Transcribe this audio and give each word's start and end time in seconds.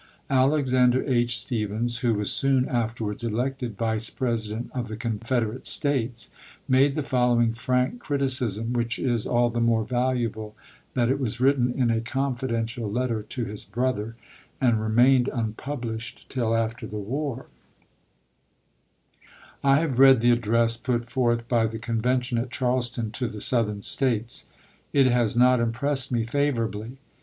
Alexander 0.31 1.03
H. 1.03 1.37
Stephens, 1.37 1.99
who 1.99 2.15
was 2.15 2.31
soon 2.31 2.67
after 2.67 3.03
wards 3.03 3.23
elected 3.23 3.77
Vice 3.77 4.09
President 4.09 4.71
of 4.73 4.87
the 4.87 4.97
Confederate 4.97 5.67
States, 5.67 6.31
made 6.67 6.95
the 6.95 7.03
following 7.03 7.53
frank 7.53 7.99
criticism 7.99 8.73
which 8.73 8.97
is 8.97 9.27
all 9.27 9.47
the 9.47 9.61
more 9.61 9.85
valuable 9.85 10.55
that 10.95 11.11
it 11.11 11.19
was 11.19 11.39
written 11.39 11.71
in 11.71 11.91
a 11.91 12.01
confidential 12.01 12.91
letter 12.91 13.21
to 13.21 13.45
his 13.45 13.63
brother 13.63 14.15
and 14.59 14.81
remained 14.81 15.27
unpublished 15.31 16.27
till 16.29 16.55
after 16.55 16.87
the 16.87 16.97
war: 16.97 17.45
I 19.63 19.77
have 19.81 19.99
read 19.99 20.19
the 20.21 20.31
address 20.31 20.77
put 20.77 21.11
forth 21.11 21.47
by 21.47 21.67
the 21.67 21.77
Convention 21.77 22.39
at 22.39 22.49
Charleston 22.49 23.11
to 23.11 23.27
the 23.27 23.39
Southern 23.39 23.83
States. 23.83 24.47
It 24.93 25.05
has 25.05 25.35
not 25.35 25.59
impressed 25.59 26.11
me 26.11 26.23
favorably. 26.23 26.97